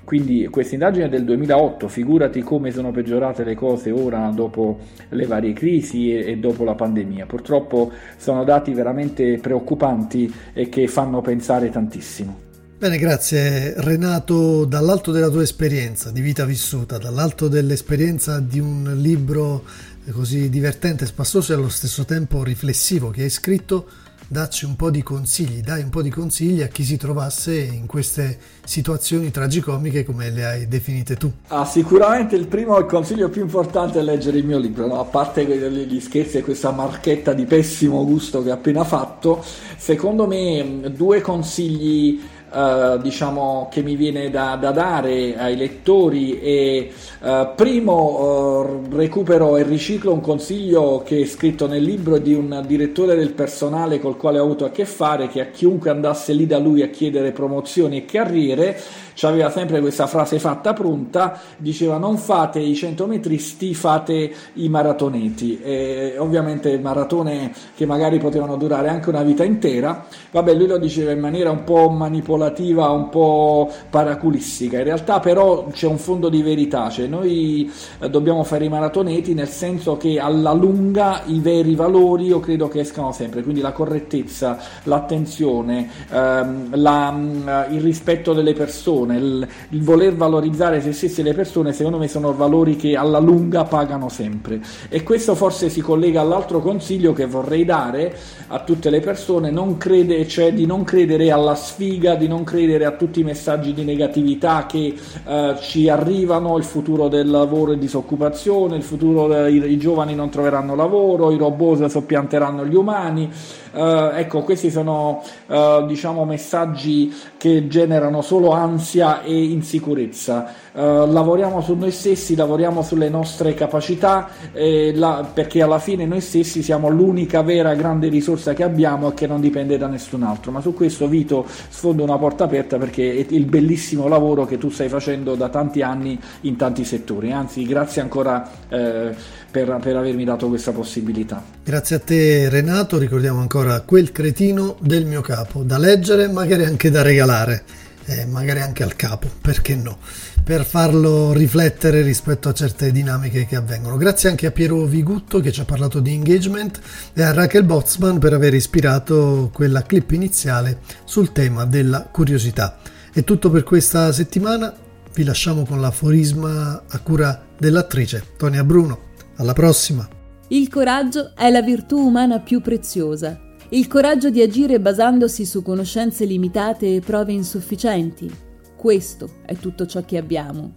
Quindi 0.07 0.47
questa 0.47 0.75
indagine 0.75 1.09
del 1.09 1.25
2008, 1.25 1.89
figurati 1.89 2.41
come 2.41 2.71
sono 2.71 2.93
peggiorate 2.93 3.43
le 3.43 3.57
cose 3.57 3.91
ora 3.91 4.31
dopo 4.33 4.79
le 5.09 5.27
varie 5.27 5.53
crisi 5.53 6.15
e, 6.15 6.31
e 6.31 6.37
dopo 6.37 6.63
la 6.63 6.77
pandemia. 6.77 7.27
Purtroppo 7.27 7.91
sono 8.17 8.45
dati 8.45 8.73
veramente 8.73 9.37
preoccupanti 9.39 10.33
e 10.53 10.69
che 10.69 10.87
fanno 10.87 11.23
pensare 11.23 11.71
tantissimo. 11.71 12.39
Bene, 12.79 12.99
grazie 12.99 13.75
Renato, 13.79 14.65
dall'alto 14.65 15.11
della 15.11 15.29
tua 15.29 15.43
esperienza 15.43 16.13
di 16.13 16.21
vita 16.21 16.45
vissuta, 16.45 16.99
dall'alto 16.99 17.49
dell'esperienza 17.49 18.39
di 18.39 18.61
un 18.61 18.93
libro 18.99 19.65
così 20.13 20.49
divertente, 20.49 21.05
spassoso 21.05 21.53
e 21.53 21.57
allo 21.57 21.69
stesso 21.69 22.05
tempo 22.05 22.45
riflessivo 22.45 23.11
che 23.11 23.23
hai 23.23 23.31
scritto, 23.31 23.89
dacci 24.29 24.65
un 24.65 24.77
po' 24.77 24.91
di 24.91 25.03
consigli, 25.03 25.61
dai 25.61 25.83
un 25.83 25.91
po' 25.91 26.03
di 26.03 26.11
consigli 26.11 26.63
a 26.63 26.67
chi 26.67 26.83
si 26.83 26.97
trovasse 26.97 27.57
in 27.57 27.87
queste 27.87 28.39
situazioni 28.65 29.31
tragicomiche 29.31 30.05
come 30.05 30.31
le 30.31 30.45
hai 30.45 30.69
definite 30.69 31.17
tu. 31.17 31.31
Ah, 31.49 31.65
sicuramente 31.65 32.35
il 32.37 32.47
primo 32.47 32.85
consiglio 32.85 33.29
più 33.29 33.43
importante 33.43 34.01
è 34.01 34.03
leggere 34.03 34.39
il 34.39 34.45
mio 34.45 34.59
libro, 34.59 34.87
no? 34.87 35.01
a 35.01 35.05
parte 35.05 35.45
gli 35.45 36.01
scherzi 36.01 36.39
e 36.39 36.43
questa 36.43 36.71
marchetta 36.73 37.33
di 37.33 37.45
pessimo 37.45 38.05
gusto 38.05 38.43
che 38.43 38.51
ho 38.51 38.55
appena 38.55 38.85
fatto, 38.85 39.45
secondo 39.77 40.27
me 40.27 40.93
due 40.95 41.21
consigli 41.21 42.21
Uh, 42.49 42.99
diciamo 43.03 43.69
che 43.73 43.83
mi 43.83 43.97
viene 43.97 44.31
da, 44.31 44.55
da, 44.55 44.71
dare 44.71 45.37
ai 45.37 45.57
lettori 45.57 46.41
e 46.41 46.93
uh, 47.21 47.49
primo 47.57 48.61
uh, 48.61 48.95
recupero 48.95 49.57
e 49.57 49.65
riciclo 49.65 50.13
un 50.13 50.21
consiglio 50.21 51.03
che 51.05 51.23
è 51.23 51.25
scritto 51.25 51.67
nel 51.67 51.83
libro 51.83 52.19
di 52.19 52.35
un 52.35 52.63
direttore 52.65 53.17
del 53.17 53.33
personale 53.33 53.99
col 53.99 54.17
quale 54.17 54.39
ho 54.39 54.45
avuto 54.45 54.65
a 54.65 54.71
che 54.71 54.85
fare 54.85 55.27
che 55.27 55.41
a 55.41 55.47
chiunque 55.47 55.91
andasse 55.91 56.33
lì 56.33 56.47
da 56.47 56.59
lui 56.59 56.83
a 56.83 56.89
chiedere 56.89 57.33
promozioni 57.33 57.99
e 57.99 58.05
carriere 58.05 58.81
aveva 59.23 59.51
sempre 59.51 59.81
questa 59.81 60.07
frase 60.07 60.39
fatta 60.39 60.73
pronta, 60.73 61.41
diceva 61.57 61.97
non 61.97 62.19
fate 62.19 62.59
i 62.59 62.75
100 62.75 63.07
metristi, 63.07 63.75
fate 63.75 64.33
i 64.55 64.69
maratoneti. 64.69 65.61
E 65.63 66.17
ovviamente 66.19 66.79
maratone 66.79 67.53
che 67.75 67.87
magari 67.87 68.19
potevano 68.19 68.57
durare 68.57 68.89
anche 68.89 69.09
una 69.09 69.23
vita 69.23 69.45
intera, 69.45 70.07
vabbè 70.31 70.55
lui 70.55 70.67
lo 70.67 70.79
diceva 70.79 71.13
in 71.13 71.21
maniera 71.21 71.51
un 71.51 71.65
po' 71.65 71.89
manipolativa, 71.89 72.91
un 72.91 73.09
po' 73.09 73.71
paraculistica, 73.91 74.79
in 74.79 74.85
realtà 74.85 75.21
però 75.21 75.67
c'è 75.71 75.87
un 75.87 75.99
fondo 75.99 76.29
di 76.29 76.43
verità, 76.43 76.91
cioè 76.91 77.07
noi 77.07 77.71
eh, 78.01 78.11
dobbiamo 78.11 78.43
fare 78.45 78.65
i 78.65 78.69
maratoneti 78.69 79.35
nel 79.35 79.49
senso 79.49 79.97
che 79.97 80.19
alla 80.19 80.53
lunga 80.53 81.23
i 81.27 81.41
veri 81.41 81.75
valori 81.75 82.27
io 82.27 82.41
credo 82.41 82.69
che 82.69 82.81
escano 82.81 83.13
sempre, 83.13 83.43
quindi 83.43 83.61
la 83.61 83.73
correttezza, 83.73 84.59
l'attenzione, 84.85 85.89
ehm, 86.11 86.77
la, 86.77 87.11
mm, 87.11 87.49
il 87.71 87.81
rispetto 87.81 88.33
delle 88.33 88.53
persone, 88.53 89.06
persone, 89.07 89.17
il, 89.17 89.49
il, 89.71 89.83
voler 89.83 90.15
valorizzare 90.15 90.81
se 90.81 90.93
stessi 90.93 91.21
e 91.21 91.25
le 91.25 91.35
persone, 91.35 91.73
secondo 91.73 91.99
me 91.99 92.09
sono 92.09 92.35
valori 92.35 92.77
che 92.77 92.97
alla 92.97 93.19
lunga 93.19 93.65
pagano 93.65 94.09
sempre. 94.09 94.61
E 94.89 95.03
questo 95.03 95.35
forse 95.35 95.69
si 95.69 95.81
collega 95.81 96.21
all'altro 96.21 96.61
consiglio 96.61 97.13
che 97.13 97.27
vorrei 97.27 97.65
dare 97.65 98.15
a 98.49 98.61
tutte 98.61 98.91
le 98.91 99.01
persone, 99.01 99.53
crede, 99.79 100.27
cioè 100.27 100.53
di 100.53 100.67
non 100.67 100.85
credere 100.85 101.31
alla 101.31 101.55
sfiga, 101.55 102.15
di 102.15 102.29
non 102.29 102.45
credere 102.45 102.85
a 102.85 102.93
tutti 102.93 103.21
i 103.21 103.25
messaggi 103.25 103.73
di 103.73 103.85
negatività 103.85 104.67
che 104.67 104.95
eh, 105.27 105.57
ci 105.61 105.89
arrivano, 105.89 106.57
il 106.57 106.65
futuro 106.65 107.09
del 107.09 107.29
lavoro 107.29 107.73
e 107.73 107.79
disoccupazione, 107.79 108.77
il 108.77 108.83
futuro 108.83 109.29
dei 109.29 109.75
i 109.77 109.79
giovani 109.79 110.15
non 110.15 110.31
troveranno 110.31 110.75
lavoro, 110.75 111.31
i 111.31 111.37
robot 111.37 111.87
soppianteranno 111.87 112.65
gli 112.65 112.75
umani. 112.75 113.31
Uh, 113.77 114.17
ecco, 114.17 114.41
questi 114.41 114.71
sono 114.71 115.23
uh, 115.49 115.85
diciamo 115.85 116.25
messaggi 116.25 117.15
che 117.37 117.67
generano 117.69 118.23
solo 118.23 118.53
ansia 118.53 119.21
e 119.23 119.45
insicurezza. 119.45 120.51
Uh, 120.77 121.11
lavoriamo 121.11 121.63
su 121.63 121.73
noi 121.73 121.91
stessi, 121.91 122.37
lavoriamo 122.37 122.83
sulle 122.83 123.09
nostre 123.09 123.55
capacità, 123.55 124.29
la, 124.53 125.27
perché 125.33 125.63
alla 125.63 125.79
fine 125.79 126.05
noi 126.05 126.21
stessi 126.21 126.63
siamo 126.63 126.91
l'unica 126.91 127.41
vera 127.41 127.75
grande 127.75 128.09
risorsa 128.09 128.53
che 128.53 128.63
abbiamo 128.63 129.11
e 129.11 129.15
che 129.15 129.27
non 129.27 129.41
dipende 129.41 129.79
da 129.79 129.87
nessun 129.87 130.23
altro. 130.23 130.53
Ma 130.53 130.61
su 130.61 130.75
questo, 130.75 131.09
Vito, 131.09 131.47
sfondo 131.47 132.03
una 132.03 132.19
porta 132.19 132.45
aperta 132.45 132.77
perché 132.77 133.11
è 133.11 133.27
il 133.31 133.47
bellissimo 133.47 134.07
lavoro 134.07 134.45
che 134.45 134.59
tu 134.59 134.69
stai 134.69 134.91
facendo 134.91 135.35
da 135.35 135.49
tanti 135.49 135.81
anni 135.81 136.21
in 136.43 136.57
tanti 136.57 136.85
settori. 136.85 137.33
Anzi, 137.33 137.65
grazie 137.65 138.03
ancora 138.03 138.47
eh, 138.69 139.15
per, 139.51 139.79
per 139.81 139.97
avermi 139.97 140.25
dato 140.25 140.49
questa 140.49 140.73
possibilità. 140.73 141.43
Grazie 141.65 141.97
a 141.97 142.01
te, 142.01 142.51
Renato. 142.51 142.99
Ricordiamo 142.99 143.41
ancora 143.41 143.81
Quel 143.81 144.13
cretino 144.13 144.77
del 144.81 145.07
mio 145.07 145.23
capo, 145.23 145.63
da 145.63 145.79
leggere, 145.79 146.29
magari 146.29 146.65
anche 146.65 146.91
da 146.91 147.01
regalare, 147.01 147.63
eh, 148.05 148.27
magari 148.27 148.61
anche 148.61 148.83
al 148.83 148.95
capo, 148.95 149.29
perché 149.41 149.75
no? 149.75 149.97
Per 150.47 150.65
farlo 150.65 151.33
riflettere 151.33 152.03
rispetto 152.03 152.49
a 152.49 152.55
certe 152.55 152.93
dinamiche 152.93 153.47
che 153.47 153.57
avvengono. 153.57 153.97
Grazie 153.97 154.29
anche 154.29 154.47
a 154.47 154.53
Piero 154.53 154.85
Vigutto 154.85 155.41
che 155.41 155.51
ci 155.51 155.61
ha 155.61 155.65
parlato 155.65 155.99
di 155.99 156.15
engagement 156.15 156.79
e 157.13 157.23
a 157.23 157.33
Raquel 157.33 157.65
Botzman 157.65 158.21
per 158.21 158.33
aver 158.33 158.55
ispirato 158.55 159.51
quella 159.53 159.83
clip 159.83 160.13
iniziale 160.13 160.83
sul 161.05 161.33
tema 161.33 161.65
della 161.65 162.03
curiosità. 162.03 162.79
È 163.13 163.25
tutto 163.25 163.51
per 163.51 163.65
questa 163.65 164.13
settimana, 164.13 164.73
vi 165.15 165.25
lasciamo 165.25 165.65
con 165.65 165.81
l'aforisma 165.81 166.85
a 166.87 166.99
cura 167.01 167.45
dell'attrice 167.59 168.23
Tonia 168.37 168.63
Bruno. 168.63 169.01
Alla 169.39 169.53
prossima! 169.53 170.09
Il 170.47 170.69
coraggio 170.69 171.33
è 171.35 171.51
la 171.51 171.61
virtù 171.61 171.99
umana 171.99 172.39
più 172.39 172.61
preziosa 172.61 173.41
il 173.71 173.89
coraggio 173.89 174.31
di 174.31 174.41
agire 174.43 174.79
basandosi 174.79 175.45
su 175.45 175.61
conoscenze 175.61 176.25
limitate 176.25 176.95
e 176.95 177.01
prove 177.01 177.33
insufficienti. 177.33 178.46
Questo 178.87 179.41
è 179.45 179.57
tutto 179.57 179.85
ciò 179.85 180.05
che 180.05 180.17
abbiamo. 180.17 180.75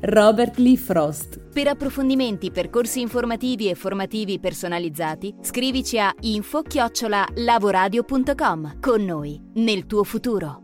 Robert 0.00 0.58
Lee 0.58 0.76
Frost. 0.76 1.38
Per 1.38 1.66
approfondimenti, 1.66 2.50
percorsi 2.50 3.00
informativi 3.00 3.70
e 3.70 3.74
formativi 3.74 4.38
personalizzati, 4.38 5.36
scrivici 5.40 5.98
a 5.98 6.14
info-lavoradio.com. 6.20 8.80
Con 8.80 9.02
noi, 9.02 9.40
nel 9.54 9.86
tuo 9.86 10.04
futuro. 10.04 10.61